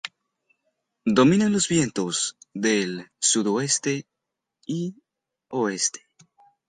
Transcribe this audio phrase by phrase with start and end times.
[1.05, 4.07] Dominan los vientos del sudoeste
[4.65, 4.95] y
[5.49, 6.07] oeste.